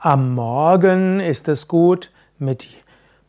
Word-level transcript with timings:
Am 0.00 0.36
Morgen 0.36 1.18
ist 1.18 1.48
es 1.48 1.66
gut, 1.66 2.12
mit 2.38 2.68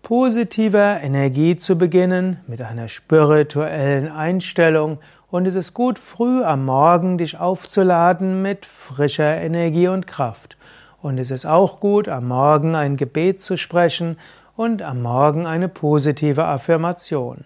positiver 0.04 1.02
Energie 1.02 1.58
zu 1.58 1.80
beginnen, 1.80 2.42
mit 2.46 2.62
einer 2.62 2.90
spirituellen 2.90 4.08
Einstellung 4.12 5.00
und 5.32 5.48
es 5.48 5.56
ist 5.56 5.74
gut, 5.74 5.98
früh 5.98 6.44
am 6.44 6.66
Morgen 6.66 7.18
dich 7.18 7.40
aufzuladen 7.40 8.44
mit 8.44 8.68
frischer 8.68 9.38
Energie 9.42 9.88
und 9.88 10.06
Kraft. 10.06 10.58
Und 11.02 11.18
es 11.18 11.32
ist 11.32 11.48
auch 11.48 11.80
gut, 11.80 12.08
am 12.08 12.28
Morgen 12.28 12.76
ein 12.76 12.98
Gebet 12.98 13.42
zu 13.42 13.58
sprechen 13.58 14.20
und 14.56 14.84
am 14.84 15.02
Morgen 15.02 15.48
eine 15.48 15.70
positive 15.70 16.46
Affirmation. 16.46 17.46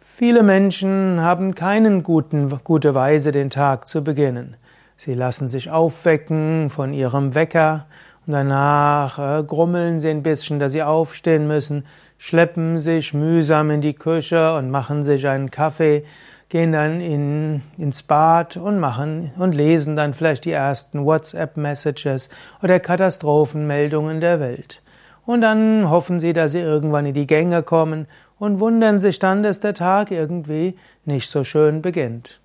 Viele 0.00 0.42
Menschen 0.42 1.20
haben 1.20 1.54
keine 1.54 2.00
gute 2.00 2.94
Weise, 2.94 3.30
den 3.30 3.50
Tag 3.50 3.86
zu 3.86 4.02
beginnen. 4.02 4.56
Sie 4.96 5.14
lassen 5.14 5.48
sich 5.48 5.70
aufwecken 5.70 6.70
von 6.70 6.94
ihrem 6.94 7.34
Wecker 7.34 7.84
danach 8.32 9.18
äh, 9.18 9.42
grummeln 9.44 10.00
sie 10.00 10.10
ein 10.10 10.22
bisschen, 10.22 10.58
dass 10.58 10.72
sie 10.72 10.82
aufstehen 10.82 11.46
müssen, 11.46 11.84
schleppen 12.18 12.78
sich 12.78 13.14
mühsam 13.14 13.70
in 13.70 13.80
die 13.80 13.94
Küche 13.94 14.54
und 14.54 14.70
machen 14.70 15.04
sich 15.04 15.28
einen 15.28 15.50
Kaffee, 15.50 16.04
gehen 16.48 16.72
dann 16.72 17.00
in, 17.00 17.62
ins 17.76 18.02
Bad 18.02 18.56
und 18.56 18.78
machen 18.78 19.32
und 19.38 19.54
lesen 19.54 19.96
dann 19.96 20.14
vielleicht 20.14 20.44
die 20.44 20.52
ersten 20.52 21.04
WhatsApp-Messages 21.04 22.28
oder 22.62 22.80
Katastrophenmeldungen 22.80 24.20
der 24.20 24.40
Welt. 24.40 24.82
Und 25.24 25.40
dann 25.40 25.90
hoffen 25.90 26.20
sie, 26.20 26.32
dass 26.32 26.52
sie 26.52 26.60
irgendwann 26.60 27.06
in 27.06 27.14
die 27.14 27.26
Gänge 27.26 27.62
kommen 27.62 28.06
und 28.38 28.60
wundern 28.60 29.00
sich 29.00 29.18
dann, 29.18 29.42
dass 29.42 29.60
der 29.60 29.74
Tag 29.74 30.10
irgendwie 30.10 30.76
nicht 31.04 31.28
so 31.28 31.42
schön 31.42 31.82
beginnt. 31.82 32.40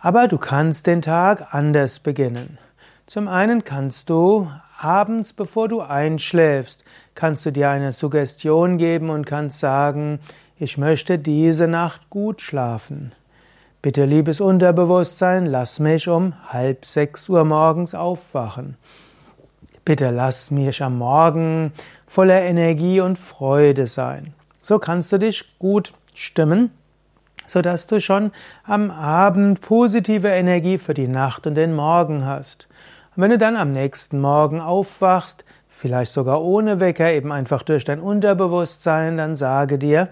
Aber 0.00 0.28
du 0.28 0.36
kannst 0.36 0.86
den 0.86 1.02
Tag 1.02 1.54
anders 1.54 1.98
beginnen. 1.98 2.58
Zum 3.06 3.28
einen 3.28 3.62
kannst 3.62 4.10
du 4.10 4.50
abends, 4.78 5.32
bevor 5.32 5.68
du 5.68 5.80
einschläfst, 5.80 6.82
kannst 7.14 7.46
du 7.46 7.52
dir 7.52 7.70
eine 7.70 7.92
Suggestion 7.92 8.78
geben 8.78 9.10
und 9.10 9.26
kannst 9.26 9.60
sagen, 9.60 10.18
ich 10.58 10.76
möchte 10.76 11.16
diese 11.16 11.68
Nacht 11.68 12.10
gut 12.10 12.40
schlafen. 12.40 13.12
Bitte, 13.80 14.06
liebes 14.06 14.40
Unterbewusstsein, 14.40 15.46
lass 15.46 15.78
mich 15.78 16.08
um 16.08 16.34
halb 16.48 16.84
sechs 16.84 17.28
Uhr 17.28 17.44
morgens 17.44 17.94
aufwachen. 17.94 18.76
Bitte 19.84 20.10
lass 20.10 20.50
mich 20.50 20.82
am 20.82 20.98
Morgen 20.98 21.72
voller 22.08 22.42
Energie 22.42 23.00
und 23.00 23.20
Freude 23.20 23.86
sein. 23.86 24.34
So 24.60 24.80
kannst 24.80 25.12
du 25.12 25.18
dich 25.18 25.44
gut 25.60 25.92
stimmen, 26.12 26.72
sodass 27.46 27.86
du 27.86 28.00
schon 28.00 28.32
am 28.64 28.90
Abend 28.90 29.60
positive 29.60 30.26
Energie 30.26 30.78
für 30.78 30.94
die 30.94 31.06
Nacht 31.06 31.46
und 31.46 31.54
den 31.54 31.72
Morgen 31.72 32.26
hast. 32.26 32.66
Und 33.16 33.22
wenn 33.22 33.30
du 33.30 33.38
dann 33.38 33.56
am 33.56 33.70
nächsten 33.70 34.20
Morgen 34.20 34.60
aufwachst, 34.60 35.46
vielleicht 35.68 36.12
sogar 36.12 36.42
ohne 36.42 36.80
Wecker, 36.80 37.10
eben 37.10 37.32
einfach 37.32 37.62
durch 37.62 37.84
dein 37.84 37.98
Unterbewusstsein, 37.98 39.16
dann 39.16 39.36
sage 39.36 39.78
dir, 39.78 40.08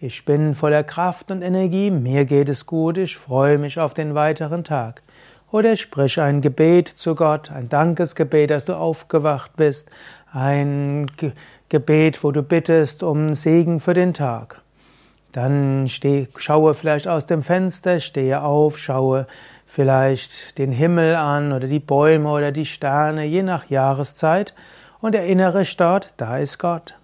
ich 0.00 0.24
bin 0.24 0.54
voller 0.54 0.82
Kraft 0.82 1.30
und 1.30 1.42
Energie, 1.42 1.90
mir 1.90 2.24
geht 2.24 2.48
es 2.48 2.64
gut, 2.64 2.96
ich 2.96 3.18
freue 3.18 3.58
mich 3.58 3.78
auf 3.78 3.92
den 3.92 4.14
weiteren 4.14 4.64
Tag. 4.64 5.02
Oder 5.52 5.76
sprich 5.76 6.18
ein 6.18 6.40
Gebet 6.40 6.88
zu 6.88 7.14
Gott, 7.14 7.52
ein 7.52 7.68
Dankesgebet, 7.68 8.50
dass 8.50 8.64
du 8.64 8.74
aufgewacht 8.74 9.54
bist, 9.56 9.90
ein 10.32 11.10
Gebet, 11.68 12.24
wo 12.24 12.32
du 12.32 12.42
bittest 12.42 13.02
um 13.02 13.34
Segen 13.34 13.80
für 13.80 13.92
den 13.94 14.14
Tag. 14.14 14.62
Dann 15.32 15.88
steh, 15.88 16.28
schaue 16.38 16.72
vielleicht 16.72 17.06
aus 17.06 17.26
dem 17.26 17.42
Fenster, 17.42 18.00
stehe 18.00 18.40
auf, 18.40 18.78
schaue 18.78 19.26
vielleicht 19.66 20.58
den 20.58 20.72
Himmel 20.72 21.16
an 21.16 21.52
oder 21.52 21.66
die 21.66 21.80
Bäume 21.80 22.30
oder 22.30 22.52
die 22.52 22.64
Sterne, 22.64 23.24
je 23.24 23.42
nach 23.42 23.68
Jahreszeit 23.68 24.54
und 25.00 25.14
erinnere 25.14 25.60
dich 25.60 25.76
dort, 25.76 26.14
da 26.16 26.38
ist 26.38 26.58
Gott. 26.58 26.94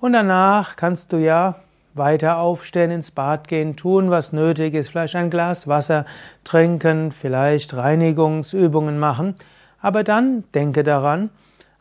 Und 0.00 0.14
danach 0.14 0.76
kannst 0.76 1.12
du 1.12 1.18
ja 1.18 1.56
weiter 1.94 2.38
aufstehen, 2.38 2.90
ins 2.90 3.10
Bad 3.10 3.48
gehen, 3.48 3.76
tun, 3.76 4.10
was 4.10 4.32
nötig 4.32 4.74
ist, 4.74 4.88
vielleicht 4.88 5.16
ein 5.16 5.30
Glas 5.30 5.68
Wasser 5.68 6.06
trinken, 6.44 7.12
vielleicht 7.12 7.76
Reinigungsübungen 7.76 8.98
machen, 8.98 9.34
aber 9.80 10.04
dann 10.04 10.44
denke 10.54 10.84
daran, 10.84 11.30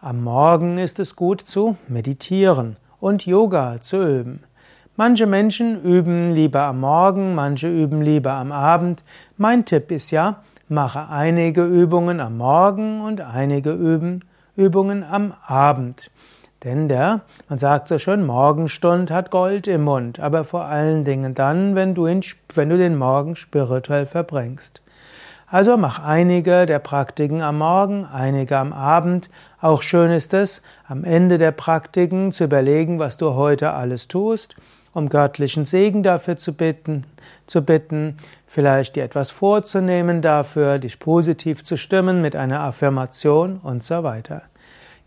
am 0.02 0.24
Morgen 0.24 0.78
ist 0.78 1.00
es 1.00 1.16
gut 1.16 1.42
zu 1.42 1.78
meditieren 1.88 2.78
und 3.00 3.26
Yoga 3.26 3.82
zu 3.82 4.04
üben. 4.04 4.44
Manche 5.04 5.26
Menschen 5.26 5.82
üben 5.82 6.32
lieber 6.32 6.62
am 6.62 6.82
Morgen, 6.82 7.34
manche 7.34 7.68
üben 7.68 8.04
lieber 8.04 8.34
am 8.34 8.52
Abend. 8.52 9.04
Mein 9.36 9.66
Tipp 9.66 9.90
ist 9.90 10.12
ja, 10.12 10.44
mache 10.70 11.10
einige 11.10 11.66
Übungen 11.66 12.20
am 12.20 12.38
Morgen 12.38 13.02
und 13.02 13.20
einige 13.20 13.72
Übungen 14.56 15.04
am 15.04 15.34
Abend. 15.44 16.12
Denn 16.64 16.88
der, 16.88 17.22
man 17.50 17.58
sagt 17.58 17.88
so 17.88 17.98
schön, 17.98 18.24
Morgenstund 18.28 19.10
hat 19.10 19.32
Gold 19.32 19.68
im 19.68 19.86
Mund, 19.86 20.20
aber 20.20 20.44
vor 20.44 20.66
allen 20.66 21.04
Dingen 21.04 21.34
dann, 21.34 21.74
wenn 21.74 21.96
du, 21.96 22.06
ihn, 22.06 22.22
wenn 22.54 22.70
du 22.70 22.78
den 22.78 22.96
Morgen 22.96 23.36
spirituell 23.36 24.06
verbringst. 24.06 24.84
Also 25.48 25.78
mach 25.78 25.98
einige 25.98 26.68
der 26.68 26.78
Praktiken 26.78 27.42
am 27.42 27.58
Morgen, 27.58 28.06
einige 28.06 28.56
am 28.60 28.72
Abend. 28.72 29.32
Auch 29.62 29.82
schön 29.82 30.12
ist 30.12 30.36
es, 30.36 30.62
am 30.88 31.04
Ende 31.04 31.40
der 31.40 31.54
Praktiken 31.54 32.32
zu 32.32 32.44
überlegen, 32.44 33.00
was 33.00 33.18
du 33.18 33.34
heute 33.34 33.72
alles 33.72 34.08
tust, 34.08 34.56
um 34.94 35.10
göttlichen 35.10 35.66
Segen 35.66 36.04
dafür 36.04 36.38
zu 36.38 36.54
bitten, 36.54 37.06
zu 37.48 37.62
bitten, 37.62 38.18
vielleicht 38.48 38.96
dir 38.96 39.04
etwas 39.04 39.30
vorzunehmen 39.30 40.22
dafür, 40.22 40.80
dich 40.80 41.00
positiv 41.00 41.64
zu 41.64 41.78
stimmen 41.78 42.22
mit 42.22 42.36
einer 42.36 42.62
Affirmation 42.62 43.58
und 43.58 43.84
so 43.84 44.04
weiter. 44.04 44.44